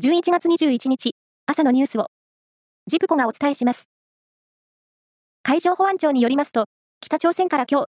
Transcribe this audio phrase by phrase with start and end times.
[0.00, 2.06] 11月21日、朝のニュースを、
[2.86, 3.88] ジプコがお伝えします。
[5.42, 6.66] 海上保安庁によりますと、
[7.00, 7.86] 北朝鮮から今日、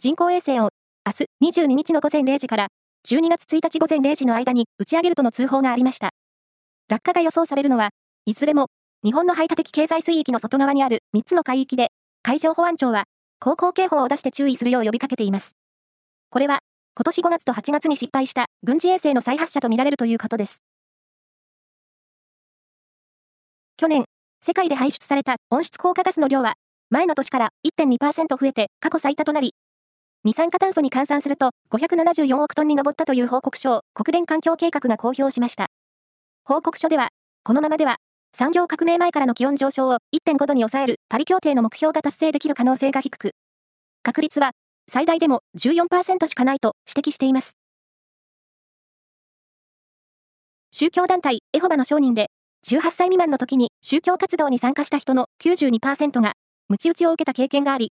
[0.00, 0.70] 人工衛星を
[1.06, 1.12] 明
[1.46, 2.66] 日22日の午前0時から
[3.06, 6.10] 12月1日午前0時の間に打ち上げるとの通報がありました。
[6.88, 7.90] 落下が予想されるのは、
[8.26, 8.66] いずれも
[9.04, 11.92] 日本の排他的経済水域の外側にある3つの海域で、
[12.24, 13.04] 海上保安庁は
[13.38, 15.52] 航行警報を出して注意するよう呼びかけています。
[16.30, 16.58] これは、
[16.96, 20.64] 今年5月と8月に失敗した軍事衛星の再発射とみられるということです。
[23.80, 24.06] 去年、
[24.44, 26.54] 世界で排出された温室効果ガスの量は、
[26.90, 29.54] 前の年から1.2%増えて過去最多となり、
[30.24, 35.68] 二酸化炭素に換算すると574億トンに上ったという報告書を国連環境計画が公表しました。
[36.42, 37.10] 報告書では、
[37.44, 37.98] このままでは
[38.36, 43.30] 産業革命前からの気温上昇を1.5度に抑えるパリ協定の目標が達成できる可能性が低く、
[44.02, 44.50] 確率は
[44.90, 47.52] 最大でも14%しかないと指摘しています。
[50.72, 52.28] 宗教団体エホバの商人で、
[52.66, 56.32] 18歳未満の時に宗教活動に参加した人の92%が、
[56.68, 57.92] 鞭打ちを受けた経験があり、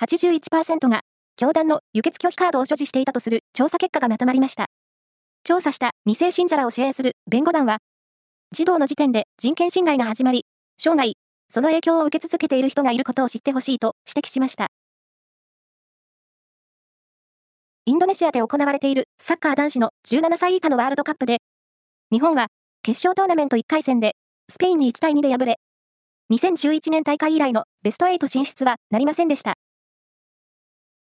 [0.00, 1.00] 81%が、
[1.36, 4.66] 教団の輸血拒否カードを所持していたとする調査結果がまとまりました。
[5.44, 7.78] 調査した2世信者らを支援する弁護団は、
[8.52, 10.44] 児童の時点で人権侵害が始まり、
[10.78, 11.12] 生涯、
[11.48, 14.68] その影響を受け続けている人がいることを知ってほしいと指摘しました。
[17.86, 21.38] インドネシアで行われているサッカー男子の17歳以下のワールドカップで、
[22.10, 22.48] 日本は
[22.86, 24.14] 決勝トーナメント1回戦で
[24.52, 25.56] スペインに1対2で敗れ、
[26.30, 29.54] 2011年大会以来のベスト8進出はなりませんでした。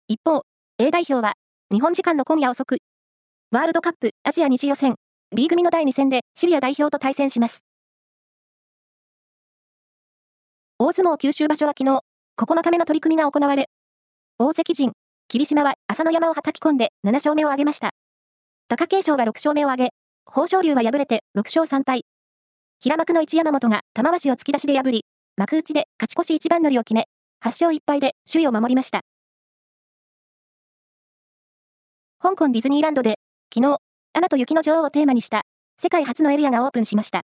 [0.06, 0.42] 一方、
[0.78, 1.32] A 代表は
[1.72, 2.80] 日本時間の今夜遅く、
[3.50, 4.96] ワールドカップアジア2次予選
[5.34, 7.64] B 組の第2戦でシリア代表と対戦します。
[10.78, 12.00] 大相撲九州場所は昨日、
[12.36, 13.70] 9日目の取り組みが行われ、
[14.38, 14.92] 大関陣、
[15.28, 17.92] 霧島は朝の山を叩き込んで7勝目を挙げました。
[18.68, 19.99] 貴景勝は6勝目を挙げ、
[20.32, 22.04] 豊昇龍は敗れて6勝3敗。
[22.78, 25.04] 平幕の一山本が玉鷲を突き出しで破り、
[25.36, 27.08] 幕内で勝ち越し一番乗りを決め、
[27.44, 29.00] 8勝1敗で首位を守りました。
[32.20, 33.16] 香港ディズニーランドで、
[33.52, 33.78] 昨日、
[34.12, 35.42] アナと雪の女王をテーマにした
[35.82, 37.22] 世界初のエリアがオープンしました。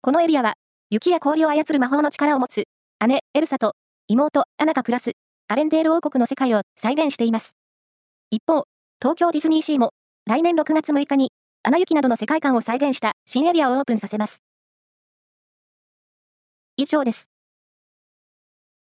[0.00, 0.54] このエリアは、
[0.88, 2.64] 雪や氷を操る魔法の力を持つ
[3.06, 3.74] 姉、エルサと
[4.08, 5.12] 妹、アナが暮らす
[5.48, 7.56] アレンデール王国の世界を再現しています。
[8.30, 8.64] 一方、
[9.02, 9.90] 東京ディズニーシーも
[10.24, 11.30] 来年6月6日に
[11.64, 14.42] アナ雪などの世界観を再現した新エリアをオープンさせます。
[16.76, 17.31] 以上です。